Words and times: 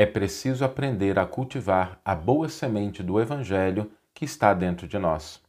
É 0.00 0.06
preciso 0.06 0.64
aprender 0.64 1.18
a 1.18 1.26
cultivar 1.26 2.00
a 2.04 2.14
boa 2.14 2.48
semente 2.48 3.02
do 3.02 3.20
Evangelho 3.20 3.90
que 4.14 4.24
está 4.24 4.54
dentro 4.54 4.86
de 4.86 4.96
nós. 4.96 5.42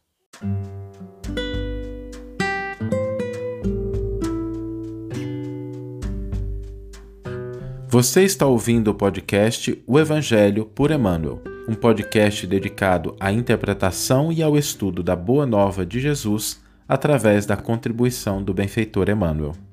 Você 7.86 8.24
está 8.24 8.44
ouvindo 8.44 8.88
o 8.88 8.94
podcast 8.94 9.80
O 9.86 10.00
Evangelho 10.00 10.66
por 10.66 10.90
Emmanuel, 10.90 11.40
um 11.68 11.74
podcast 11.76 12.44
dedicado 12.44 13.14
à 13.20 13.30
interpretação 13.30 14.32
e 14.32 14.42
ao 14.42 14.58
estudo 14.58 15.00
da 15.00 15.14
Boa 15.14 15.46
Nova 15.46 15.86
de 15.86 16.00
Jesus 16.00 16.60
através 16.88 17.46
da 17.46 17.56
contribuição 17.56 18.42
do 18.42 18.52
benfeitor 18.52 19.08
Emmanuel. 19.08 19.69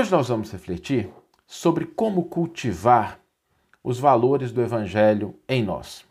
Hoje 0.00 0.12
nós 0.12 0.28
vamos 0.28 0.50
refletir 0.50 1.10
sobre 1.46 1.84
como 1.84 2.24
cultivar 2.24 3.20
os 3.84 4.00
valores 4.00 4.50
do 4.50 4.62
Evangelho 4.62 5.34
em 5.46 5.62
nós. 5.62 6.06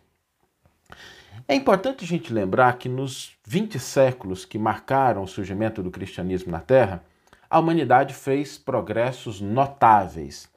É 1.48 1.55
importante 1.55 2.03
a 2.03 2.07
gente 2.07 2.31
lembrar 2.31 2.77
que 2.77 2.88
nos 2.88 3.35
20 3.48 3.79
séculos 3.79 4.45
que 4.45 4.59
marcaram 4.59 5.23
o 5.23 5.27
surgimento 5.27 5.81
do 5.81 5.89
cristianismo 5.89 6.52
na 6.52 6.59
Terra, 6.59 7.03
a 7.49 7.57
humanidade 7.57 8.13
fez 8.13 8.59
progressos 8.59 9.41
notáveis 9.41 10.48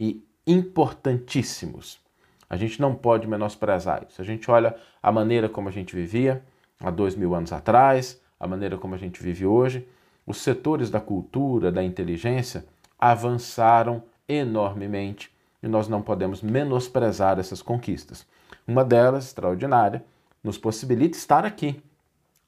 e 0.00 0.24
importantíssimos. 0.46 2.00
A 2.48 2.56
gente 2.56 2.80
não 2.80 2.94
pode 2.94 3.26
menosprezar 3.26 4.06
isso. 4.08 4.22
A 4.22 4.24
gente 4.24 4.50
olha 4.50 4.74
a 5.02 5.12
maneira 5.12 5.46
como 5.46 5.68
a 5.68 5.72
gente 5.72 5.94
vivia 5.94 6.42
há 6.80 6.90
dois 6.90 7.14
mil 7.14 7.34
anos 7.34 7.52
atrás, 7.52 8.18
a 8.40 8.46
maneira 8.46 8.78
como 8.78 8.94
a 8.94 8.98
gente 8.98 9.22
vive 9.22 9.44
hoje, 9.44 9.86
os 10.26 10.38
setores 10.38 10.88
da 10.88 11.02
cultura, 11.02 11.70
da 11.70 11.84
inteligência 11.84 12.64
avançaram 12.98 14.02
enormemente 14.28 15.30
e 15.62 15.68
nós 15.68 15.88
não 15.88 16.02
podemos 16.02 16.42
menosprezar 16.42 17.38
essas 17.38 17.62
conquistas. 17.62 18.26
Uma 18.66 18.84
delas, 18.84 19.26
extraordinária, 19.26 20.04
nos 20.42 20.58
possibilita 20.58 21.16
estar 21.16 21.44
aqui, 21.44 21.82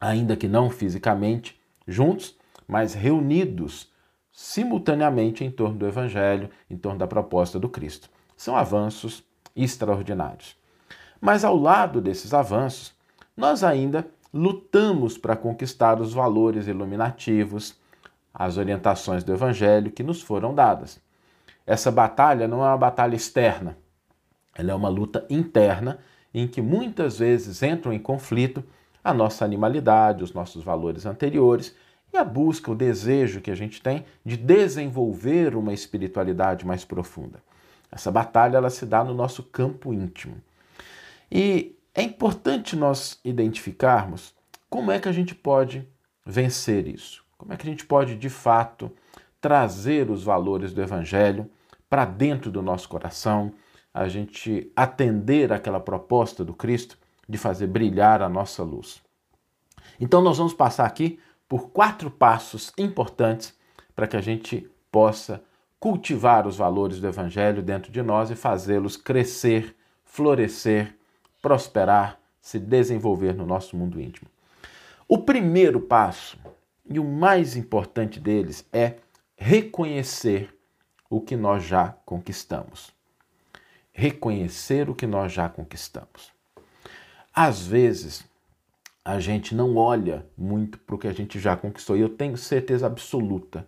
ainda 0.01 0.37
que 0.37 0.49
não 0.49 0.71
fisicamente 0.71 1.61
juntos, 1.87 2.37
mas 2.67 2.95
reunidos 2.95 3.91
simultaneamente 4.33 5.45
em 5.45 5.51
torno 5.51 5.77
do 5.77 5.87
Evangelho, 5.87 6.51
em 6.71 6.77
torno 6.77 6.99
da 6.99 7.07
proposta 7.07 7.59
do 7.59 7.69
Cristo. 7.69 8.09
São 8.37 8.57
avanços 8.57 9.25
extraordinários. 9.57 10.57
Mas 11.21 11.45
ao 11.45 11.57
lado 11.57 12.01
desses 12.01 12.33
avanços, 12.33 12.95
nós 13.37 13.63
ainda 13.63 14.07
lutamos 14.33 15.19
para 15.19 15.37
conquistar 15.37 16.01
os 16.01 16.13
valores 16.13 16.67
iluminativos, 16.67 17.75
as 18.33 18.57
orientações 18.57 19.25
do 19.25 19.33
Evangelho 19.33 19.91
que 19.91 20.03
nos 20.03 20.23
foram 20.23 20.55
dadas. 20.55 21.01
Essa 21.67 21.91
batalha 21.91 22.49
não 22.49 22.65
é 22.65 22.69
uma 22.69 22.77
batalha 22.77 23.15
externa, 23.15 23.77
ela 24.55 24.73
é 24.73 24.75
uma 24.75 24.89
luta 24.89 25.25
interna 25.31 25.99
em 26.33 26.47
que 26.47 26.63
muitas 26.63 27.19
vezes 27.19 27.63
entram 27.63 27.93
em 27.93 27.99
conflito 27.99 28.65
a 29.03 29.13
nossa 29.13 29.45
animalidade, 29.45 30.23
os 30.23 30.33
nossos 30.33 30.63
valores 30.63 31.07
anteriores 31.07 31.75
e 32.13 32.17
a 32.17 32.25
busca, 32.25 32.71
o 32.71 32.75
desejo 32.75 33.41
que 33.41 33.51
a 33.51 33.55
gente 33.55 33.81
tem 33.81 34.05
de 34.25 34.37
desenvolver 34.37 35.57
uma 35.57 35.73
espiritualidade 35.73 36.67
mais 36.67 36.85
profunda. 36.85 37.43
Essa 37.91 38.11
batalha 38.11 38.57
ela 38.57 38.71
se 38.71 38.87
dá 38.87 39.03
no 39.03 39.15
nosso 39.15 39.43
campo 39.43 39.93
íntimo. 39.93 40.37
E 41.31 41.77
é 41.95 42.03
importante 42.03 42.77
nós 42.77 43.19
identificarmos 43.25 44.35
como 44.69 44.91
é 44.91 44.99
que 44.99 45.09
a 45.09 45.13
gente 45.13 45.35
pode 45.35 45.87
vencer 46.25 46.87
isso. 46.87 47.25
Como 47.41 47.55
é 47.55 47.57
que 47.57 47.67
a 47.67 47.71
gente 47.71 47.87
pode, 47.87 48.17
de 48.17 48.29
fato, 48.29 48.93
trazer 49.41 50.11
os 50.11 50.23
valores 50.23 50.75
do 50.75 50.83
Evangelho 50.83 51.51
para 51.89 52.05
dentro 52.05 52.51
do 52.51 52.61
nosso 52.61 52.87
coração, 52.87 53.55
a 53.95 54.07
gente 54.09 54.71
atender 54.77 55.51
aquela 55.51 55.81
proposta 55.81 56.45
do 56.45 56.53
Cristo 56.53 56.99
de 57.27 57.39
fazer 57.39 57.67
brilhar 57.67 58.21
a 58.21 58.29
nossa 58.29 58.63
luz. 58.63 59.03
Então, 59.99 60.21
nós 60.21 60.37
vamos 60.37 60.53
passar 60.53 60.85
aqui 60.85 61.19
por 61.49 61.71
quatro 61.71 62.11
passos 62.11 62.75
importantes 62.77 63.57
para 63.97 64.07
que 64.07 64.19
a 64.19 64.21
gente 64.21 64.71
possa 64.93 65.43
cultivar 65.79 66.47
os 66.47 66.59
valores 66.59 67.01
do 67.01 67.09
Evangelho 67.09 67.63
dentro 67.63 67.91
de 67.91 68.03
nós 68.03 68.31
e 68.31 68.37
fazê-los 68.37 68.99
crescer, 68.99 69.75
florescer, 70.05 70.95
prosperar, 71.41 72.21
se 72.39 72.59
desenvolver 72.59 73.33
no 73.33 73.47
nosso 73.47 73.79
mundo 73.79 73.99
íntimo. 73.99 74.29
O 75.09 75.21
primeiro 75.21 75.81
passo, 75.81 76.37
e 76.91 76.99
o 76.99 77.05
mais 77.05 77.57
importante 77.57 78.19
deles, 78.19 78.67
é 78.73 78.97
reconhecer 79.37 80.53
o 81.09 81.21
que 81.21 81.37
nós 81.37 81.63
já 81.63 81.91
conquistamos. 82.05 82.93
Reconhecer 83.93 84.91
o 84.91 84.95
que 84.95 85.07
nós 85.07 85.33
já 85.33 85.49
conquistamos. 85.49 86.33
Às 87.33 87.65
vezes, 87.65 88.25
a 89.05 89.21
gente 89.21 89.55
não 89.55 89.77
olha 89.77 90.27
muito 90.37 90.79
para 90.79 90.95
o 90.97 90.99
que 90.99 91.07
a 91.07 91.13
gente 91.13 91.39
já 91.39 91.57
conquistou. 91.57 91.97
E 91.97 92.01
eu 92.01 92.09
tenho 92.09 92.37
certeza 92.37 92.87
absoluta, 92.87 93.67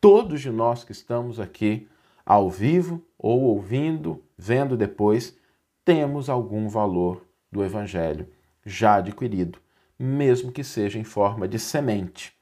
todos 0.00 0.40
de 0.40 0.50
nós 0.50 0.84
que 0.84 0.92
estamos 0.92 1.38
aqui 1.38 1.86
ao 2.24 2.50
vivo 2.50 3.02
ou 3.18 3.42
ouvindo, 3.42 4.22
vendo 4.38 4.76
depois, 4.76 5.36
temos 5.84 6.30
algum 6.30 6.68
valor 6.68 7.26
do 7.52 7.62
Evangelho 7.62 8.26
já 8.64 8.96
adquirido, 8.96 9.58
mesmo 9.98 10.50
que 10.50 10.64
seja 10.64 10.98
em 10.98 11.04
forma 11.04 11.46
de 11.46 11.58
semente. 11.58 12.33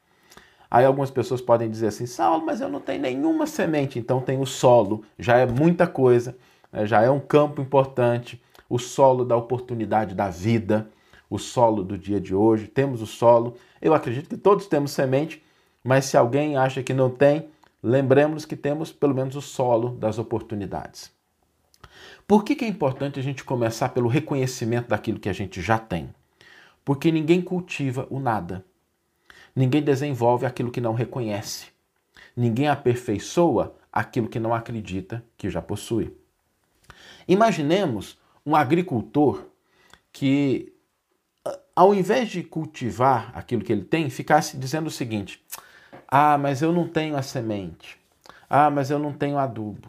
Aí 0.72 0.86
algumas 0.86 1.10
pessoas 1.10 1.42
podem 1.42 1.68
dizer 1.70 1.88
assim, 1.88 2.06
Saulo, 2.06 2.46
mas 2.46 2.62
eu 2.62 2.68
não 2.68 2.80
tenho 2.80 3.02
nenhuma 3.02 3.46
semente, 3.46 3.98
então 3.98 4.20
tem 4.20 4.40
o 4.40 4.46
solo, 4.46 5.04
já 5.18 5.36
é 5.36 5.46
muita 5.46 5.86
coisa, 5.86 6.34
né? 6.72 6.86
já 6.86 7.02
é 7.02 7.10
um 7.10 7.20
campo 7.20 7.60
importante, 7.60 8.40
o 8.70 8.78
solo 8.78 9.24
da 9.24 9.36
oportunidade 9.36 10.14
da 10.14 10.30
vida 10.30 10.88
o 11.32 11.38
solo 11.38 11.82
do 11.82 11.96
dia 11.96 12.20
de 12.20 12.34
hoje, 12.34 12.66
temos 12.66 13.00
o 13.00 13.06
solo. 13.06 13.56
Eu 13.80 13.94
acredito 13.94 14.28
que 14.28 14.36
todos 14.36 14.66
temos 14.66 14.90
semente, 14.90 15.42
mas 15.82 16.04
se 16.04 16.14
alguém 16.14 16.58
acha 16.58 16.82
que 16.82 16.92
não 16.92 17.08
tem, 17.08 17.48
lembremos 17.82 18.44
que 18.44 18.54
temos 18.54 18.92
pelo 18.92 19.14
menos 19.14 19.34
o 19.34 19.40
solo 19.40 19.96
das 19.96 20.18
oportunidades. 20.18 21.10
Por 22.28 22.44
que, 22.44 22.54
que 22.54 22.66
é 22.66 22.68
importante 22.68 23.18
a 23.18 23.22
gente 23.22 23.44
começar 23.44 23.88
pelo 23.88 24.08
reconhecimento 24.08 24.88
daquilo 24.88 25.18
que 25.18 25.28
a 25.28 25.32
gente 25.32 25.62
já 25.62 25.78
tem? 25.78 26.14
Porque 26.84 27.10
ninguém 27.10 27.40
cultiva 27.40 28.06
o 28.10 28.20
nada. 28.20 28.62
Ninguém 29.54 29.82
desenvolve 29.82 30.46
aquilo 30.46 30.70
que 30.70 30.80
não 30.80 30.94
reconhece. 30.94 31.66
Ninguém 32.36 32.68
aperfeiçoa 32.68 33.74
aquilo 33.92 34.28
que 34.28 34.40
não 34.40 34.54
acredita 34.54 35.24
que 35.36 35.50
já 35.50 35.60
possui. 35.60 36.16
Imaginemos 37.28 38.18
um 38.44 38.56
agricultor 38.56 39.46
que 40.12 40.72
ao 41.74 41.94
invés 41.94 42.28
de 42.28 42.42
cultivar 42.42 43.32
aquilo 43.34 43.62
que 43.62 43.72
ele 43.72 43.84
tem, 43.84 44.08
ficasse 44.10 44.56
dizendo 44.56 44.86
o 44.86 44.90
seguinte: 44.90 45.42
ah, 46.06 46.36
mas 46.38 46.62
eu 46.62 46.72
não 46.72 46.86
tenho 46.86 47.16
a 47.16 47.22
semente. 47.22 47.98
Ah, 48.48 48.70
mas 48.70 48.90
eu 48.90 48.98
não 48.98 49.12
tenho 49.12 49.38
adubo. 49.38 49.88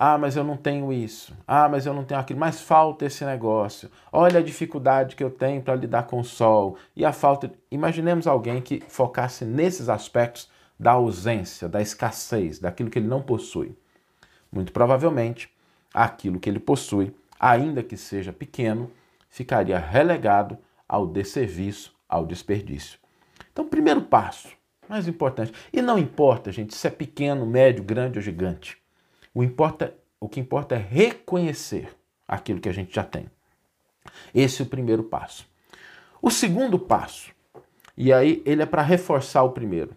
Ah, 0.00 0.16
mas 0.16 0.36
eu 0.36 0.44
não 0.44 0.56
tenho 0.56 0.92
isso. 0.92 1.36
Ah, 1.44 1.68
mas 1.68 1.84
eu 1.84 1.92
não 1.92 2.04
tenho 2.04 2.20
aquilo. 2.20 2.38
Mas 2.38 2.60
falta 2.60 3.04
esse 3.04 3.24
negócio. 3.24 3.90
Olha 4.12 4.38
a 4.38 4.42
dificuldade 4.42 5.16
que 5.16 5.24
eu 5.24 5.30
tenho 5.30 5.60
para 5.60 5.74
lidar 5.74 6.04
com 6.04 6.20
o 6.20 6.24
sol. 6.24 6.76
E 6.94 7.04
a 7.04 7.12
falta. 7.12 7.50
Imaginemos 7.68 8.28
alguém 8.28 8.62
que 8.62 8.80
focasse 8.86 9.44
nesses 9.44 9.88
aspectos 9.88 10.48
da 10.78 10.92
ausência, 10.92 11.68
da 11.68 11.82
escassez, 11.82 12.60
daquilo 12.60 12.88
que 12.88 13.00
ele 13.00 13.08
não 13.08 13.20
possui. 13.20 13.76
Muito 14.52 14.72
provavelmente, 14.72 15.50
aquilo 15.92 16.38
que 16.38 16.48
ele 16.48 16.60
possui, 16.60 17.12
ainda 17.40 17.82
que 17.82 17.96
seja 17.96 18.32
pequeno, 18.32 18.88
ficaria 19.28 19.80
relegado 19.80 20.56
ao 20.88 21.08
desserviço, 21.08 21.92
ao 22.08 22.24
desperdício. 22.24 23.00
Então, 23.52 23.68
primeiro 23.68 24.02
passo, 24.02 24.48
mais 24.88 25.08
importante. 25.08 25.52
E 25.72 25.82
não 25.82 25.98
importa, 25.98 26.52
gente, 26.52 26.72
se 26.76 26.86
é 26.86 26.90
pequeno, 26.90 27.44
médio, 27.44 27.82
grande 27.82 28.18
ou 28.18 28.22
gigante. 28.22 28.78
O, 29.38 29.44
importa, 29.44 29.94
o 30.18 30.28
que 30.28 30.40
importa 30.40 30.74
é 30.74 30.78
reconhecer 30.78 31.96
aquilo 32.26 32.58
que 32.58 32.68
a 32.68 32.72
gente 32.72 32.92
já 32.92 33.04
tem. 33.04 33.30
Esse 34.34 34.62
é 34.62 34.64
o 34.64 34.68
primeiro 34.68 35.04
passo. 35.04 35.48
O 36.20 36.28
segundo 36.28 36.76
passo, 36.76 37.32
e 37.96 38.12
aí 38.12 38.42
ele 38.44 38.62
é 38.62 38.66
para 38.66 38.82
reforçar 38.82 39.44
o 39.44 39.52
primeiro, 39.52 39.96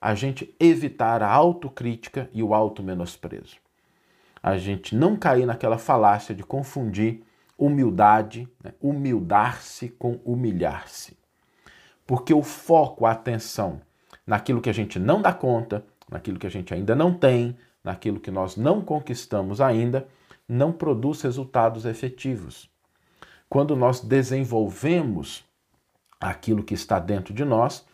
a 0.00 0.14
gente 0.14 0.56
evitar 0.58 1.22
a 1.22 1.30
autocrítica 1.30 2.30
e 2.32 2.42
o 2.42 2.54
auto-menosprezo. 2.54 3.58
A 4.42 4.56
gente 4.56 4.96
não 4.96 5.18
cair 5.18 5.44
naquela 5.44 5.76
falácia 5.76 6.34
de 6.34 6.42
confundir 6.42 7.22
humildade, 7.58 8.48
né? 8.64 8.72
humildar-se 8.80 9.90
com 9.90 10.18
humilhar-se. 10.24 11.14
Porque 12.06 12.32
o 12.32 12.42
foco, 12.42 13.04
a 13.04 13.10
atenção 13.10 13.82
naquilo 14.26 14.62
que 14.62 14.70
a 14.70 14.74
gente 14.74 14.98
não 14.98 15.20
dá 15.20 15.34
conta, 15.34 15.84
naquilo 16.10 16.38
que 16.38 16.46
a 16.46 16.50
gente 16.50 16.72
ainda 16.72 16.96
não 16.96 17.12
tem, 17.12 17.54
naquilo 17.82 18.20
que 18.20 18.30
nós 18.30 18.56
não 18.56 18.80
conquistamos 18.80 19.60
ainda, 19.60 20.06
não 20.48 20.72
produz 20.72 21.22
resultados 21.22 21.84
efetivos. 21.84 22.70
Quando 23.48 23.76
nós 23.76 24.00
desenvolvemos 24.00 25.44
aquilo 26.20 26.62
que 26.62 26.74
está 26.74 26.98
dentro 26.98 27.32
de 27.32 27.44
nós, 27.44 27.86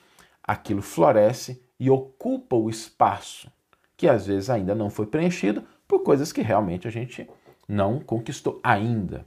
aquilo 0.42 0.82
floresce 0.82 1.62
e 1.78 1.90
ocupa 1.90 2.56
o 2.56 2.70
espaço 2.70 3.50
que 3.96 4.08
às 4.08 4.26
vezes 4.26 4.50
ainda 4.50 4.74
não 4.74 4.90
foi 4.90 5.06
preenchido 5.06 5.64
por 5.86 6.00
coisas 6.00 6.32
que 6.32 6.42
realmente 6.42 6.88
a 6.88 6.90
gente 6.90 7.28
não 7.68 8.00
conquistou 8.00 8.60
ainda. 8.62 9.26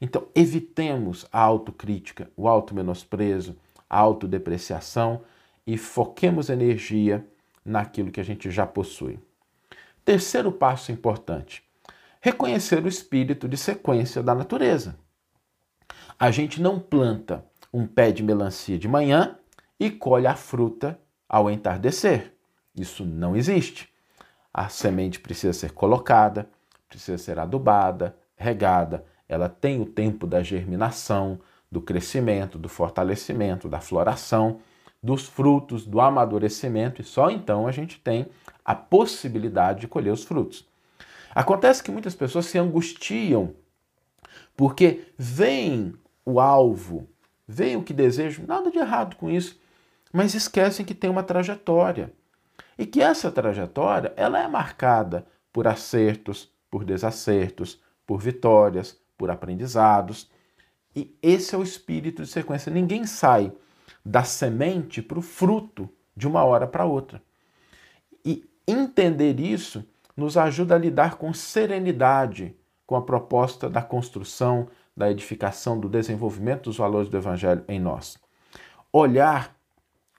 Então, 0.00 0.26
evitemos 0.34 1.26
a 1.32 1.40
autocrítica, 1.40 2.30
o 2.36 2.48
auto-menosprezo, 2.48 3.56
a 3.88 3.98
autodepreciação 3.98 5.22
e 5.66 5.76
foquemos 5.76 6.48
energia 6.48 7.24
naquilo 7.64 8.10
que 8.10 8.20
a 8.20 8.24
gente 8.24 8.50
já 8.50 8.66
possui. 8.66 9.18
Terceiro 10.04 10.50
passo 10.50 10.90
importante: 10.90 11.62
reconhecer 12.20 12.84
o 12.84 12.88
espírito 12.88 13.48
de 13.48 13.56
sequência 13.56 14.22
da 14.22 14.34
natureza. 14.34 14.96
A 16.18 16.30
gente 16.30 16.60
não 16.60 16.78
planta 16.78 17.44
um 17.72 17.86
pé 17.86 18.12
de 18.12 18.22
melancia 18.22 18.78
de 18.78 18.86
manhã 18.86 19.36
e 19.78 19.90
colhe 19.90 20.26
a 20.26 20.34
fruta 20.34 20.98
ao 21.28 21.50
entardecer. 21.50 22.34
Isso 22.74 23.04
não 23.04 23.34
existe. 23.36 23.88
A 24.52 24.68
semente 24.68 25.18
precisa 25.18 25.52
ser 25.52 25.72
colocada, 25.72 26.48
precisa 26.88 27.16
ser 27.16 27.38
adubada, 27.38 28.16
regada, 28.36 29.04
ela 29.28 29.48
tem 29.48 29.80
o 29.80 29.86
tempo 29.86 30.26
da 30.26 30.42
germinação, 30.42 31.40
do 31.70 31.80
crescimento, 31.80 32.58
do 32.58 32.68
fortalecimento, 32.68 33.66
da 33.66 33.80
floração, 33.80 34.60
dos 35.02 35.26
frutos, 35.26 35.84
do 35.84 36.00
amadurecimento, 36.00 37.00
e 37.00 37.04
só 37.04 37.30
então 37.30 37.66
a 37.66 37.72
gente 37.72 37.98
tem 37.98 38.28
a 38.64 38.74
possibilidade 38.74 39.80
de 39.80 39.88
colher 39.88 40.12
os 40.12 40.24
frutos. 40.24 40.66
Acontece 41.34 41.82
que 41.82 41.90
muitas 41.90 42.14
pessoas 42.14 42.46
se 42.46 42.58
angustiam 42.58 43.54
porque 44.56 45.08
veem 45.16 45.94
o 46.24 46.38
alvo, 46.38 47.08
veem 47.48 47.76
o 47.76 47.82
que 47.82 47.92
desejam, 47.92 48.46
nada 48.46 48.70
de 48.70 48.78
errado 48.78 49.16
com 49.16 49.28
isso, 49.30 49.58
mas 50.12 50.34
esquecem 50.34 50.84
que 50.84 50.94
tem 50.94 51.10
uma 51.10 51.22
trajetória 51.22 52.12
e 52.78 52.86
que 52.86 53.00
essa 53.02 53.30
trajetória 53.30 54.12
ela 54.16 54.38
é 54.38 54.46
marcada 54.46 55.26
por 55.52 55.66
acertos, 55.66 56.50
por 56.70 56.84
desacertos, 56.84 57.80
por 58.06 58.20
vitórias, 58.20 58.98
por 59.16 59.30
aprendizados. 59.30 60.30
E 60.94 61.16
esse 61.22 61.54
é 61.54 61.58
o 61.58 61.62
espírito 61.62 62.22
de 62.22 62.28
sequência. 62.28 62.72
Ninguém 62.72 63.06
sai 63.06 63.52
da 64.04 64.24
semente 64.24 65.00
para 65.00 65.18
o 65.18 65.22
fruto 65.22 65.88
de 66.16 66.26
uma 66.26 66.44
hora 66.44 66.66
para 66.66 66.84
outra. 66.84 67.22
E 68.24 68.48
entender 68.66 69.40
isso 69.40 69.84
nos 70.16 70.36
ajuda 70.36 70.74
a 70.74 70.78
lidar 70.78 71.16
com 71.16 71.32
serenidade 71.32 72.54
com 72.86 72.96
a 72.96 73.02
proposta 73.02 73.70
da 73.70 73.80
construção, 73.80 74.68
da 74.94 75.10
edificação, 75.10 75.80
do 75.80 75.88
desenvolvimento 75.88 76.64
dos 76.64 76.76
valores 76.76 77.08
do 77.08 77.16
Evangelho 77.16 77.64
em 77.66 77.80
nós. 77.80 78.18
Olhar 78.92 79.56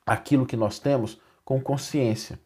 aquilo 0.06 0.46
que 0.46 0.58
nós 0.58 0.80
temos 0.80 1.22
com 1.46 1.62
consciência. 1.62 2.40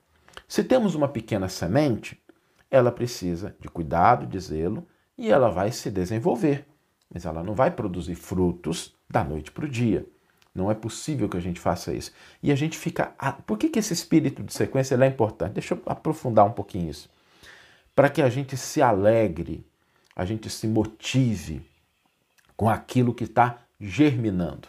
Se 0.48 0.64
temos 0.64 0.96
uma 0.96 1.08
pequena 1.08 1.48
semente, 1.48 2.22
ela 2.70 2.92
precisa 2.92 3.56
de 3.60 3.70
cuidado, 3.70 4.28
de 4.28 4.40
zelo 4.40 4.86
e 5.18 5.32
ela 5.32 5.50
vai 5.50 5.72
se 5.72 5.90
desenvolver, 5.90 6.68
mas 7.10 7.26
ela 7.26 7.42
não 7.42 7.56
vai 7.56 7.72
produzir 7.72 8.16
frutos 8.16 8.96
da 9.10 9.24
noite 9.24 9.52
para 9.52 9.66
o 9.66 9.70
dia. 9.70 10.06
Não 10.58 10.72
é 10.72 10.74
possível 10.74 11.30
que 11.30 11.38
a 11.38 11.40
gente 11.40 11.60
faça 11.60 11.94
isso. 11.94 12.12
E 12.42 12.52
a 12.52 12.56
gente 12.56 12.78
fica. 12.78 13.14
Por 13.46 13.58
que, 13.58 13.70
que 13.70 13.78
esse 13.78 13.94
espírito 13.94 14.42
de 14.42 14.52
sequência 14.52 14.96
é 14.96 15.08
importante? 15.08 15.54
Deixa 15.54 15.76
eu 15.76 15.82
aprofundar 15.86 16.46
um 16.46 16.52
pouquinho 16.52 16.90
isso. 16.90 17.10
Para 17.96 18.10
que 18.10 18.22
a 18.22 18.30
gente 18.30 18.58
se 18.58 18.82
alegre, 18.82 19.66
a 20.16 20.26
gente 20.26 20.50
se 20.50 20.68
motive 20.68 21.64
com 22.56 22.68
aquilo 22.68 23.14
que 23.14 23.26
está 23.26 23.60
germinando. 23.80 24.68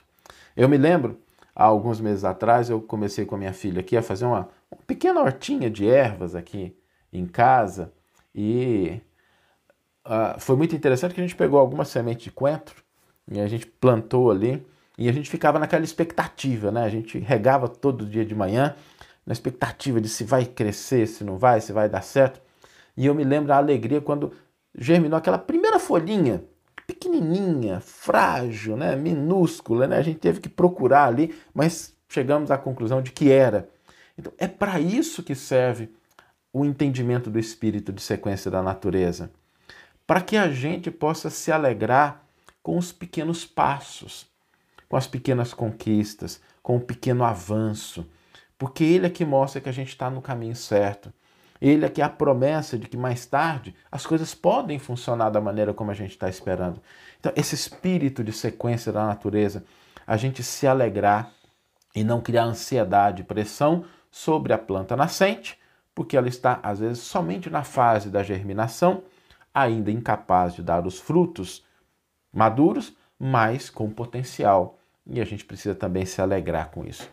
Eu 0.55 0.69
me 0.69 0.77
lembro 0.77 1.19
há 1.57 1.65
alguns 1.65 2.01
meses 2.01 2.25
atrás, 2.25 2.69
eu 2.69 2.81
comecei 2.83 3.25
com 3.25 3.35
a 3.35 3.39
minha 3.39 3.53
filha 3.55 3.81
aqui 3.81 3.97
a 3.97 4.03
fazer 4.03 4.27
uma, 4.27 4.49
uma 4.71 4.83
pequena 4.87 5.21
hortinha 5.21 5.71
de 5.71 5.89
ervas 5.89 6.35
aqui 6.35 6.77
em 7.11 7.27
casa 7.27 7.93
e 8.35 9.01
uh, 10.05 10.39
foi 10.39 10.57
muito 10.57 10.77
interessante 10.77 11.15
que 11.15 11.21
a 11.21 11.25
gente 11.25 11.35
pegou 11.35 11.59
algumas 11.59 11.89
sementes 11.89 12.25
de 12.25 12.31
coentro 12.31 12.85
e 13.31 13.41
a 13.41 13.47
gente 13.47 13.67
plantou 13.67 14.31
ali 14.31 14.65
e 14.99 15.09
a 15.09 15.13
gente 15.13 15.31
ficava 15.31 15.61
naquela 15.61 15.85
expectativa, 15.85 16.73
né? 16.73 16.83
A 16.83 16.89
gente 16.89 17.19
regava 17.19 17.69
todo 17.69 18.05
dia 18.05 18.25
de 18.25 18.35
manhã 18.35 18.75
na 19.25 19.33
expectativa 19.33 20.01
de 20.01 20.09
se 20.09 20.25
vai 20.25 20.45
crescer, 20.45 21.07
se 21.07 21.23
não 21.23 21.39
vai, 21.39 21.61
se 21.61 21.73
vai 21.73 21.89
dar 21.89 22.03
certo. 22.03 22.41
E 22.97 23.07
eu 23.07 23.15
me 23.15 23.23
lembro 23.23 23.49
da 23.49 23.57
alegria 23.57 24.01
quando 24.01 24.33
germinou 24.77 25.17
aquela 25.17 25.39
primeira 25.39 25.79
folhinha 25.79 26.43
pequenininha, 26.85 27.81
frágil, 27.81 28.77
né, 28.77 28.97
minúscula, 28.97 29.87
né? 29.87 29.99
A 29.99 30.03
gente 30.03 30.19
teve 30.19 30.41
que 30.41 30.49
procurar 30.49 31.05
ali, 31.05 31.39
mas 31.55 31.95
chegamos 32.09 32.51
à 32.51 32.59
conclusão 32.59 33.01
de 33.01 33.13
que 33.13 33.31
era. 33.31 33.69
Então, 34.17 34.33
é 34.37 34.49
para 34.49 34.81
isso 34.81 35.23
que 35.23 35.35
serve 35.35 35.91
o 36.53 36.65
entendimento 36.65 37.31
do 37.31 37.39
espírito 37.39 37.93
de 37.93 38.01
sequência 38.01 38.51
da 38.51 38.63
natureza, 38.63 39.31
para 40.07 40.23
que 40.23 40.37
a 40.37 40.51
gente 40.51 40.91
possa 40.91 41.29
se 41.31 41.53
alegrar 41.53 42.25
com 42.63 42.77
os 42.79 42.91
pequenos 42.91 43.45
passos, 43.45 44.27
com 44.89 44.97
as 44.97 45.07
pequenas 45.07 45.53
conquistas, 45.53 46.41
com 46.63 46.77
o 46.77 46.81
pequeno 46.81 47.25
avanço, 47.25 48.09
porque 48.57 48.83
ele 48.83 49.07
é 49.07 49.11
que 49.11 49.25
mostra 49.25 49.61
que 49.61 49.69
a 49.69 49.73
gente 49.73 49.89
está 49.89 50.11
no 50.11 50.23
caminho 50.23 50.57
certo. 50.57 51.13
Ele 51.61 51.85
é 51.85 51.89
que 51.89 52.01
é 52.01 52.05
a 52.05 52.09
promessa 52.09 52.79
de 52.79 52.89
que 52.89 52.97
mais 52.97 53.27
tarde 53.27 53.75
as 53.91 54.07
coisas 54.07 54.35
podem 54.35 54.79
funcionar 54.79 55.31
da 55.31 55.41
maneira 55.41 55.75
como 55.75 55.91
a 55.91 55.95
gente 55.95 56.13
está 56.13 56.29
esperando. 56.29 56.81
Então, 57.19 57.33
esse 57.35 57.55
espírito 57.55 58.23
de 58.23 58.33
sequência 58.33 58.93
da 58.93 59.07
natureza, 59.07 59.65
a 60.07 60.17
gente 60.17 60.43
se 60.43 60.67
alegrar 60.67 61.33
e 61.95 62.05
não 62.05 62.21
criar 62.21 62.45
ansiedade 62.45 63.23
e 63.23 63.25
pressão 63.25 63.85
sobre 64.11 64.53
a 64.53 64.59
planta 64.59 64.97
nascente, 64.97 65.59
porque 65.95 66.17
ela 66.17 66.29
está, 66.29 66.61
às 66.63 66.79
vezes, 66.79 67.01
somente 67.01 67.51
na 67.51 67.65
fase 67.65 68.09
da 68.09 68.23
germinação, 68.23 69.03
ainda 69.53 69.91
incapaz 69.91 70.55
de 70.55 70.63
dar 70.63 70.87
os 70.87 71.01
frutos 71.01 71.65
maduros, 72.33 72.97
mas 73.19 73.69
com 73.69 73.91
potencial. 73.91 74.78
E 75.09 75.21
a 75.21 75.25
gente 75.25 75.45
precisa 75.45 75.75
também 75.75 76.05
se 76.05 76.21
alegrar 76.21 76.71
com 76.71 76.85
isso. 76.85 77.09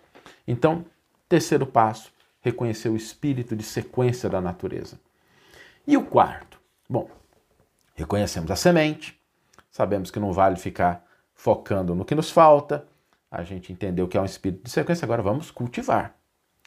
Então, 0.48 0.86
terceiro 1.30 1.66
passo, 1.66 2.12
reconhecer 2.42 2.90
o 2.90 2.96
espírito 2.96 3.56
de 3.56 3.64
sequência 3.64 4.30
da 4.30 4.42
natureza. 4.42 5.00
E 5.88 5.96
o 5.98 6.06
quarto? 6.06 6.60
Bom, 6.90 7.10
reconhecemos 7.96 8.52
a 8.52 8.56
semente, 8.56 9.20
sabemos 9.72 10.12
que 10.12 10.20
não 10.20 10.34
vale 10.34 10.58
ficar 10.58 11.06
focando 11.34 11.96
no 11.96 12.06
que 12.06 12.16
nos 12.16 12.30
falta, 12.30 12.88
a 13.32 13.44
gente 13.44 13.74
entendeu 13.74 14.08
que 14.08 14.18
é 14.18 14.22
um 14.22 14.26
espírito 14.26 14.64
de 14.64 14.70
sequência, 14.70 15.06
agora 15.06 15.22
vamos 15.22 15.52
cultivar. 15.52 16.16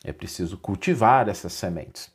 É 0.04 0.12
preciso 0.12 0.58
cultivar 0.58 1.28
essas 1.28 1.52
sementes. 1.52 2.10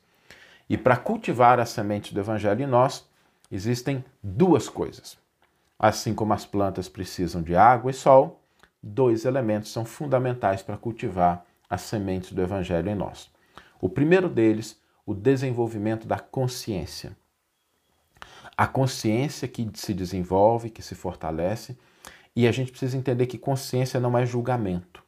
E 0.68 0.78
para 0.78 0.96
cultivar 0.96 1.58
as 1.58 1.70
sementes 1.70 2.12
do 2.12 2.20
Evangelho 2.20 2.62
em 2.62 2.66
nós, 2.66 3.06
existem 3.50 4.04
duas 4.22 4.68
coisas. 4.68 5.18
Assim 5.78 6.14
como 6.14 6.32
as 6.32 6.46
plantas 6.46 6.88
precisam 6.88 7.42
de 7.42 7.56
água 7.56 7.90
e 7.90 7.94
sol, 7.94 8.43
dois 8.84 9.24
elementos 9.24 9.72
são 9.72 9.84
fundamentais 9.84 10.62
para 10.62 10.76
cultivar 10.76 11.46
as 11.68 11.80
sementes 11.80 12.32
do 12.32 12.42
Evangelho 12.42 12.90
em 12.90 12.94
nós. 12.94 13.30
O 13.80 13.88
primeiro 13.88 14.28
deles, 14.28 14.78
o 15.06 15.14
desenvolvimento 15.14 16.06
da 16.06 16.18
consciência. 16.18 17.16
A 18.56 18.66
consciência 18.66 19.48
que 19.48 19.68
se 19.74 19.94
desenvolve, 19.94 20.70
que 20.70 20.82
se 20.82 20.94
fortalece, 20.94 21.78
e 22.36 22.46
a 22.46 22.52
gente 22.52 22.70
precisa 22.70 22.96
entender 22.96 23.26
que 23.26 23.38
consciência 23.38 23.98
não 23.98 24.18
é 24.18 24.26
julgamento. 24.26 25.02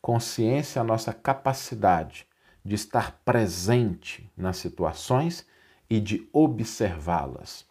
Consciência 0.00 0.78
é 0.78 0.80
a 0.80 0.84
nossa 0.84 1.12
capacidade 1.12 2.26
de 2.64 2.74
estar 2.74 3.20
presente 3.24 4.30
nas 4.36 4.56
situações 4.58 5.46
e 5.88 6.00
de 6.00 6.28
observá-las. 6.32 7.66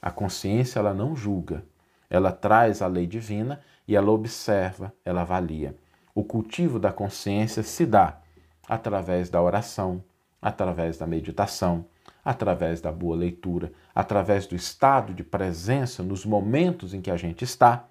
A 0.00 0.10
consciência 0.10 0.78
ela 0.78 0.94
não 0.94 1.16
julga, 1.16 1.64
ela 2.08 2.30
traz 2.30 2.80
a 2.80 2.86
lei 2.86 3.06
divina 3.06 3.60
e 3.86 3.96
ela 3.96 4.10
observa, 4.10 4.92
ela 5.04 5.22
avalia. 5.22 5.76
O 6.14 6.22
cultivo 6.22 6.78
da 6.78 6.92
consciência 6.92 7.62
se 7.62 7.84
dá 7.84 8.20
através 8.68 9.28
da 9.28 9.42
oração, 9.42 10.02
através 10.40 10.96
da 10.96 11.06
meditação, 11.06 11.86
através 12.24 12.80
da 12.80 12.90
boa 12.90 13.16
leitura, 13.16 13.72
através 13.94 14.46
do 14.46 14.54
estado 14.54 15.12
de 15.12 15.22
presença 15.22 16.02
nos 16.02 16.24
momentos 16.24 16.94
em 16.94 17.00
que 17.00 17.10
a 17.10 17.16
gente 17.16 17.44
está, 17.44 17.86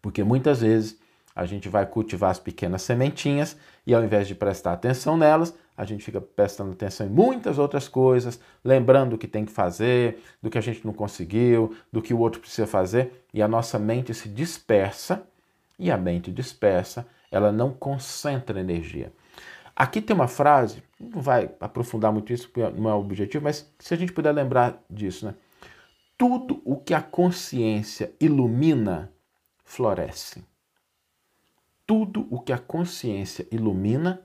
porque 0.00 0.24
muitas 0.24 0.60
vezes 0.60 0.98
a 1.34 1.44
gente 1.44 1.68
vai 1.68 1.84
cultivar 1.84 2.30
as 2.30 2.38
pequenas 2.38 2.82
sementinhas 2.82 3.56
e 3.86 3.94
ao 3.94 4.04
invés 4.04 4.28
de 4.28 4.34
prestar 4.34 4.72
atenção 4.72 5.16
nelas, 5.16 5.54
a 5.76 5.84
gente 5.84 6.04
fica 6.04 6.20
prestando 6.20 6.72
atenção 6.72 7.06
em 7.06 7.10
muitas 7.10 7.58
outras 7.58 7.88
coisas, 7.88 8.38
lembrando 8.64 9.14
o 9.14 9.18
que 9.18 9.26
tem 9.26 9.44
que 9.44 9.50
fazer, 9.50 10.22
do 10.40 10.48
que 10.48 10.58
a 10.58 10.60
gente 10.60 10.86
não 10.86 10.92
conseguiu, 10.92 11.74
do 11.92 12.00
que 12.00 12.14
o 12.14 12.18
outro 12.18 12.40
precisa 12.40 12.66
fazer, 12.66 13.24
e 13.32 13.42
a 13.42 13.48
nossa 13.48 13.78
mente 13.78 14.14
se 14.14 14.28
dispersa, 14.28 15.26
e 15.76 15.90
a 15.90 15.96
mente 15.96 16.30
dispersa, 16.30 17.04
ela 17.30 17.50
não 17.50 17.72
concentra 17.72 18.60
energia. 18.60 19.12
Aqui 19.74 20.00
tem 20.00 20.14
uma 20.14 20.28
frase, 20.28 20.84
não 21.00 21.20
vai 21.20 21.50
aprofundar 21.58 22.12
muito 22.12 22.32
isso, 22.32 22.48
porque 22.48 22.80
não 22.80 22.88
é 22.88 22.94
o 22.94 23.00
objetivo, 23.00 23.42
mas 23.42 23.68
se 23.80 23.92
a 23.92 23.96
gente 23.96 24.12
puder 24.12 24.30
lembrar 24.30 24.80
disso, 24.88 25.26
né? 25.26 25.34
Tudo 26.16 26.62
o 26.64 26.76
que 26.76 26.94
a 26.94 27.02
consciência 27.02 28.14
ilumina, 28.20 29.12
floresce. 29.64 30.44
Tudo 31.86 32.26
o 32.30 32.40
que 32.40 32.52
a 32.52 32.58
consciência 32.58 33.46
ilumina, 33.50 34.22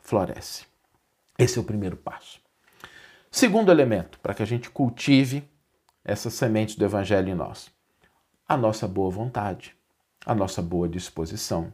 floresce. 0.00 0.66
Esse 1.38 1.58
é 1.58 1.60
o 1.60 1.64
primeiro 1.64 1.96
passo. 1.96 2.40
Segundo 3.30 3.70
elemento, 3.70 4.18
para 4.20 4.34
que 4.34 4.42
a 4.42 4.46
gente 4.46 4.70
cultive 4.70 5.48
essas 6.04 6.34
sementes 6.34 6.76
do 6.76 6.84
Evangelho 6.84 7.28
em 7.28 7.34
nós: 7.34 7.70
a 8.48 8.56
nossa 8.56 8.88
boa 8.88 9.10
vontade, 9.10 9.76
a 10.24 10.34
nossa 10.34 10.62
boa 10.62 10.88
disposição, 10.88 11.72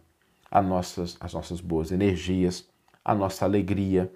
as 0.51 0.65
nossas, 0.65 1.17
as 1.21 1.33
nossas 1.33 1.61
boas 1.61 1.93
energias, 1.93 2.69
a 3.05 3.15
nossa 3.15 3.45
alegria. 3.45 4.13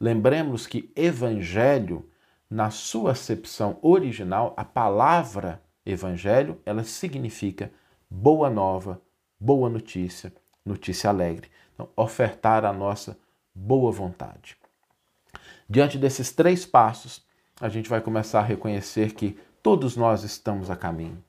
Lembremos 0.00 0.66
que 0.66 0.90
Evangelho, 0.96 2.08
na 2.50 2.70
sua 2.70 3.12
acepção 3.12 3.78
original, 3.82 4.54
a 4.56 4.64
palavra 4.64 5.62
Evangelho, 5.84 6.60
ela 6.66 6.82
significa 6.82 7.70
boa 8.10 8.50
nova, 8.50 9.00
boa 9.38 9.68
notícia, 9.68 10.32
notícia 10.64 11.10
alegre. 11.10 11.50
Então, 11.74 11.88
ofertar 11.96 12.64
a 12.64 12.72
nossa 12.72 13.18
boa 13.54 13.92
vontade. 13.92 14.56
Diante 15.68 15.98
desses 15.98 16.32
três 16.32 16.64
passos, 16.64 17.24
a 17.60 17.68
gente 17.68 17.88
vai 17.88 18.00
começar 18.00 18.40
a 18.40 18.44
reconhecer 18.44 19.12
que 19.12 19.38
todos 19.62 19.96
nós 19.96 20.22
estamos 20.22 20.70
a 20.70 20.76
caminho. 20.76 21.22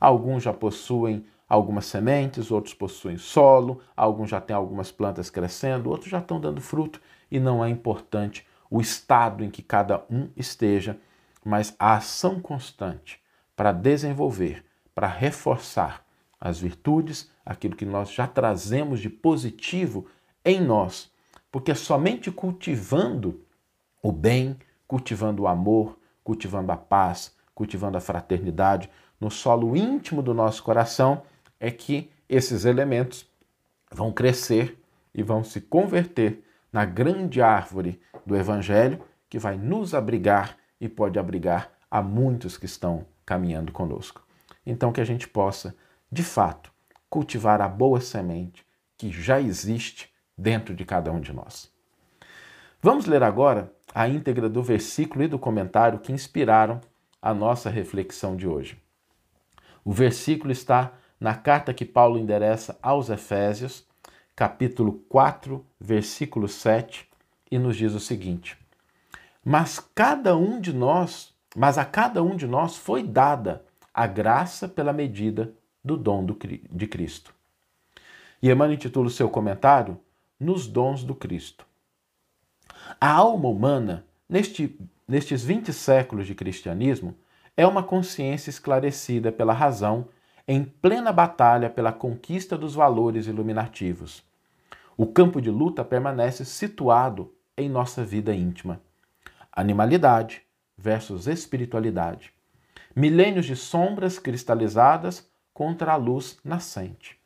Alguns 0.00 0.42
já 0.42 0.52
possuem 0.52 1.24
algumas 1.48 1.84
sementes, 1.84 2.50
outros 2.50 2.72
possuem 2.72 3.18
solo, 3.18 3.82
alguns 3.94 4.30
já 4.30 4.40
têm 4.40 4.56
algumas 4.56 4.90
plantas 4.90 5.28
crescendo, 5.28 5.90
outros 5.90 6.10
já 6.10 6.18
estão 6.18 6.40
dando 6.40 6.60
fruto 6.60 7.00
e 7.30 7.38
não 7.38 7.62
é 7.62 7.68
importante 7.68 8.46
o 8.70 8.80
estado 8.80 9.44
em 9.44 9.50
que 9.50 9.62
cada 9.62 10.02
um 10.10 10.30
esteja, 10.34 10.98
mas 11.44 11.74
a 11.78 11.96
ação 11.96 12.40
constante 12.40 13.20
para 13.54 13.70
desenvolver, 13.70 14.64
para 14.94 15.06
reforçar 15.06 16.02
as 16.40 16.58
virtudes, 16.58 17.30
aquilo 17.44 17.76
que 17.76 17.84
nós 17.84 18.10
já 18.10 18.26
trazemos 18.26 19.00
de 19.00 19.10
positivo 19.10 20.06
em 20.44 20.60
nós, 20.60 21.10
porque 21.50 21.70
é 21.70 21.74
somente 21.74 22.30
cultivando 22.30 23.40
o 24.02 24.10
bem, 24.10 24.56
cultivando 24.86 25.42
o 25.42 25.48
amor, 25.48 25.98
cultivando 26.24 26.72
a 26.72 26.76
paz, 26.76 27.34
cultivando 27.54 27.96
a 27.96 28.00
fraternidade 28.00 28.90
no 29.20 29.30
solo 29.30 29.76
íntimo 29.76 30.22
do 30.22 30.34
nosso 30.34 30.62
coração, 30.62 31.22
é 31.60 31.70
que 31.70 32.10
esses 32.28 32.64
elementos 32.64 33.26
vão 33.90 34.10
crescer 34.10 34.82
e 35.14 35.22
vão 35.22 35.44
se 35.44 35.60
converter 35.60 36.42
na 36.72 36.84
grande 36.84 37.42
árvore 37.42 38.00
do 38.24 38.34
Evangelho 38.34 39.00
que 39.28 39.38
vai 39.38 39.56
nos 39.56 39.94
abrigar 39.94 40.56
e 40.80 40.88
pode 40.88 41.18
abrigar 41.18 41.70
a 41.90 42.02
muitos 42.02 42.56
que 42.56 42.66
estão 42.66 43.06
caminhando 43.24 43.70
conosco. 43.70 44.22
Então, 44.64 44.92
que 44.92 45.00
a 45.00 45.04
gente 45.04 45.28
possa, 45.28 45.76
de 46.10 46.22
fato, 46.22 46.71
cultivar 47.12 47.60
a 47.60 47.68
boa 47.68 48.00
semente 48.00 48.64
que 48.96 49.12
já 49.12 49.38
existe 49.38 50.10
dentro 50.36 50.74
de 50.74 50.82
cada 50.82 51.12
um 51.12 51.20
de 51.20 51.30
nós. 51.30 51.70
Vamos 52.80 53.04
ler 53.04 53.22
agora 53.22 53.70
a 53.94 54.08
íntegra 54.08 54.48
do 54.48 54.62
versículo 54.62 55.22
e 55.22 55.28
do 55.28 55.38
comentário 55.38 55.98
que 55.98 56.10
inspiraram 56.10 56.80
a 57.20 57.34
nossa 57.34 57.68
reflexão 57.68 58.34
de 58.34 58.48
hoje. 58.48 58.82
O 59.84 59.92
versículo 59.92 60.50
está 60.52 60.94
na 61.20 61.34
carta 61.34 61.74
que 61.74 61.84
Paulo 61.84 62.18
endereça 62.18 62.78
aos 62.82 63.10
Efésios, 63.10 63.86
capítulo 64.34 64.94
4, 65.10 65.62
versículo 65.78 66.48
7, 66.48 67.06
e 67.50 67.58
nos 67.58 67.76
diz 67.76 67.92
o 67.92 68.00
seguinte: 68.00 68.56
Mas 69.44 69.78
cada 69.94 70.34
um 70.34 70.58
de 70.58 70.72
nós, 70.72 71.34
mas 71.54 71.76
a 71.76 71.84
cada 71.84 72.22
um 72.22 72.34
de 72.34 72.46
nós 72.46 72.78
foi 72.78 73.02
dada 73.02 73.66
a 73.92 74.06
graça 74.06 74.66
pela 74.66 74.94
medida 74.94 75.52
do 75.84 75.96
dom 75.96 76.24
do, 76.24 76.38
de 76.70 76.86
Cristo. 76.86 77.34
E 78.42 78.50
Emmanuel 78.50 78.74
intitula 78.74 79.06
o 79.06 79.10
seu 79.10 79.28
comentário 79.28 79.98
Nos 80.38 80.66
dons 80.66 81.04
do 81.04 81.14
Cristo. 81.14 81.66
A 83.00 83.10
alma 83.12 83.48
humana, 83.48 84.04
neste, 84.28 84.78
nestes 85.06 85.44
20 85.44 85.72
séculos 85.72 86.26
de 86.26 86.34
cristianismo, 86.34 87.14
é 87.56 87.66
uma 87.66 87.82
consciência 87.82 88.50
esclarecida 88.50 89.30
pela 89.30 89.52
razão 89.52 90.08
em 90.46 90.64
plena 90.64 91.12
batalha 91.12 91.70
pela 91.70 91.92
conquista 91.92 92.58
dos 92.58 92.74
valores 92.74 93.26
iluminativos. 93.26 94.24
O 94.96 95.06
campo 95.06 95.40
de 95.40 95.50
luta 95.50 95.84
permanece 95.84 96.44
situado 96.44 97.32
em 97.56 97.68
nossa 97.68 98.04
vida 98.04 98.34
íntima. 98.34 98.80
Animalidade 99.52 100.42
versus 100.76 101.26
espiritualidade. 101.26 102.32
Milênios 102.94 103.46
de 103.46 103.54
sombras 103.54 104.18
cristalizadas 104.18 105.30
contra 105.52 105.92
a 105.92 105.96
luz 105.96 106.38
nascente. 106.44 107.18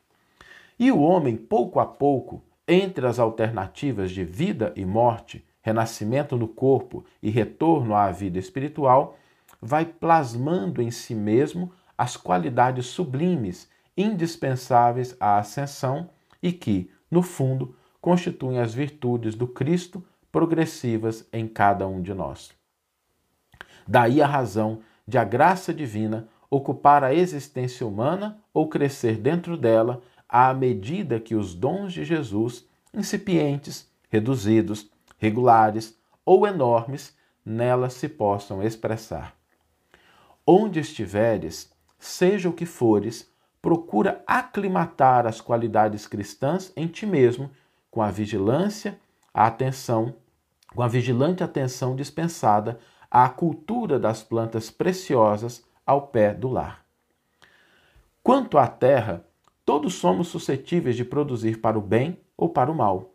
E 0.79 0.91
o 0.91 0.99
homem, 0.99 1.35
pouco 1.35 1.79
a 1.79 1.85
pouco, 1.85 2.43
entre 2.67 3.07
as 3.07 3.17
alternativas 3.17 4.11
de 4.11 4.23
vida 4.23 4.73
e 4.75 4.85
morte, 4.85 5.45
renascimento 5.61 6.37
no 6.37 6.47
corpo 6.47 7.05
e 7.21 7.29
retorno 7.29 7.95
à 7.95 8.11
vida 8.11 8.37
espiritual, 8.37 9.17
vai 9.61 9.85
plasmando 9.85 10.81
em 10.81 10.91
si 10.91 11.15
mesmo 11.15 11.71
as 11.97 12.15
qualidades 12.15 12.85
sublimes 12.87 13.69
indispensáveis 13.95 15.15
à 15.19 15.39
ascensão 15.39 16.09
e 16.41 16.51
que, 16.51 16.91
no 17.09 17.23
fundo, 17.23 17.75
constituem 17.99 18.59
as 18.59 18.73
virtudes 18.73 19.33
do 19.33 19.47
Cristo 19.47 20.03
progressivas 20.31 21.27
em 21.33 21.47
cada 21.47 21.87
um 21.87 22.01
de 22.01 22.13
nós. 22.13 22.51
Daí 23.87 24.21
a 24.21 24.27
razão 24.27 24.81
de 25.07 25.17
a 25.17 25.23
graça 25.23 25.73
divina 25.73 26.27
ocupar 26.49 27.03
a 27.03 27.13
existência 27.13 27.85
humana 27.85 28.39
ou 28.53 28.67
crescer 28.67 29.17
dentro 29.17 29.57
dela 29.57 30.01
à 30.27 30.53
medida 30.53 31.19
que 31.19 31.35
os 31.35 31.53
dons 31.53 31.93
de 31.93 32.03
Jesus, 32.03 32.65
incipientes, 32.93 33.89
reduzidos, 34.09 34.89
regulares 35.17 35.97
ou 36.25 36.45
enormes, 36.45 37.15
nela 37.45 37.89
se 37.89 38.09
possam 38.09 38.61
expressar. 38.61 39.35
Onde 40.45 40.79
estiveres, 40.79 41.71
seja 41.99 42.49
o 42.49 42.53
que 42.53 42.65
fores, 42.65 43.29
procura 43.61 44.23
aclimatar 44.25 45.25
as 45.25 45.41
qualidades 45.41 46.07
cristãs 46.07 46.71
em 46.75 46.87
ti 46.87 47.05
mesmo, 47.05 47.49
com 47.89 48.01
a 48.01 48.11
vigilância, 48.11 48.97
a 49.33 49.47
atenção, 49.47 50.13
com 50.73 50.81
a 50.81 50.87
vigilante 50.87 51.43
atenção 51.43 51.95
dispensada 51.95 52.79
à 53.09 53.27
cultura 53.27 53.99
das 53.99 54.23
plantas 54.23 54.69
preciosas 54.69 55.63
ao 55.87 56.07
pé 56.07 56.33
do 56.33 56.49
lar. 56.49 56.85
Quanto 58.21 58.57
à 58.57 58.67
terra, 58.67 59.25
todos 59.65 59.93
somos 59.93 60.27
suscetíveis 60.27 60.97
de 60.97 61.05
produzir 61.05 61.61
para 61.61 61.79
o 61.79 61.81
bem 61.81 62.19
ou 62.35 62.49
para 62.49 62.69
o 62.69 62.75
mal. 62.75 63.13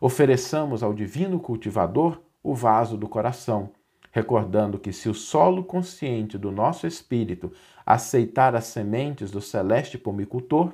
Ofereçamos 0.00 0.82
ao 0.82 0.92
divino 0.92 1.38
cultivador 1.38 2.20
o 2.42 2.54
vaso 2.54 2.96
do 2.96 3.08
coração, 3.08 3.70
recordando 4.10 4.80
que 4.80 4.92
se 4.92 5.08
o 5.08 5.14
solo 5.14 5.62
consciente 5.62 6.36
do 6.36 6.50
nosso 6.50 6.88
espírito 6.88 7.52
aceitar 7.86 8.56
as 8.56 8.64
sementes 8.64 9.30
do 9.30 9.40
celeste 9.40 9.96
pomicultor, 9.96 10.72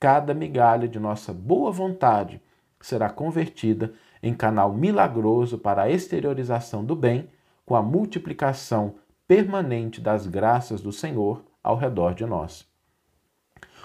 cada 0.00 0.32
migalha 0.32 0.88
de 0.88 0.98
nossa 0.98 1.30
boa 1.32 1.70
vontade 1.70 2.40
será 2.80 3.10
convertida 3.10 3.92
em 4.22 4.32
canal 4.32 4.72
milagroso 4.72 5.58
para 5.58 5.82
a 5.82 5.90
exteriorização 5.90 6.82
do 6.82 6.96
bem, 6.96 7.28
com 7.66 7.76
a 7.76 7.82
multiplicação 7.82 8.94
permanente 9.26 10.00
das 10.00 10.26
graças 10.26 10.80
do 10.80 10.92
Senhor 10.92 11.44
ao 11.62 11.76
redor 11.76 12.14
de 12.14 12.26
nós. 12.26 12.66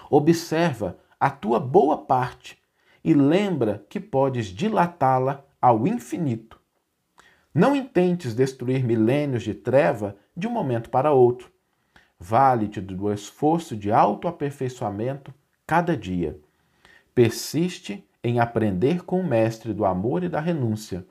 Observa 0.10 0.98
a 1.19 1.29
tua 1.29 1.60
boa 1.60 1.98
parte 1.98 2.58
e 3.03 3.13
lembra 3.13 3.86
que 3.89 4.00
podes 4.00 4.48
dilatá-la 4.48 5.46
ao 5.62 5.88
infinito 5.88 6.60
não 7.53 7.75
intentes 7.75 8.34
destruir 8.34 8.84
milênios 8.84 9.43
de 9.43 9.53
treva 9.53 10.15
de 10.36 10.48
um 10.48 10.51
momento 10.51 10.89
para 10.89 11.12
outro. 11.12 11.51
Vale-te 12.19 12.79
do 12.79 13.12
esforço 13.12 13.75
de 13.75 13.91
autoaperfeiçoamento 13.91 15.34
cada 15.65 15.96
dia. 15.98 16.39
Persiste 17.15 18.08
em 18.24 18.39
aprender 18.39 19.03
com 19.03 19.19
o 19.19 19.27
Mestre 19.27 19.74
do 19.74 19.86
amor 19.86 20.24
e 20.24 20.29
da 20.29 20.39
renúncia. 20.39 21.05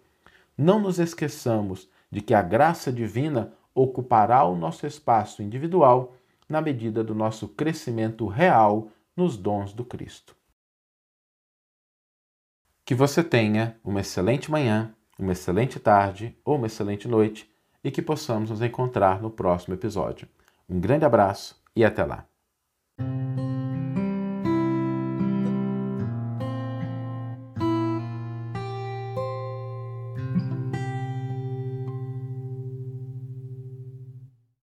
Não 0.57 0.79
nos 0.79 0.99
esqueçamos 0.99 1.89
de 2.11 2.21
que 2.21 2.35
a 2.35 2.43
graça 2.43 2.93
divina 2.93 3.53
ocupará 3.81 4.45
o 4.45 4.57
nosso 4.57 4.87
espaço 4.87 5.43
individual 5.43 6.15
na 6.49 6.61
medida 6.61 7.05
do 7.05 7.15
nosso 7.15 7.49
crescimento 7.49 8.27
real 8.27 8.89
nos 9.17 9.37
dons 9.37 9.73
do 9.73 9.85
Cristo. 9.85 10.35
Que 12.85 12.95
você 12.95 13.23
tenha 13.23 13.77
uma 13.85 14.01
excelente 14.01 14.51
manhã 14.51 14.95
uma 15.19 15.33
excelente 15.33 15.81
tarde 15.81 16.37
ou 16.45 16.57
uma 16.57 16.69
excelente 16.69 17.09
noite 17.09 17.51
e 17.83 17.91
que 17.91 18.01
possamos 18.01 18.51
nos 18.51 18.63
encontrar 18.63 19.21
no 19.21 19.31
próximo 19.31 19.75
episódio. 19.75 20.29
Um 20.69 20.79
grande 20.79 21.05
abraço 21.05 21.61
e 21.75 21.85
até 21.85 22.05
lá! 22.05 22.25